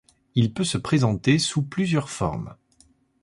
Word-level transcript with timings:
Il 0.33 0.51
peut 0.51 0.63
se 0.63 0.79
présenter 0.79 1.37
sous 1.37 1.61
plusieurs 1.61 2.09
formes. 2.09 2.55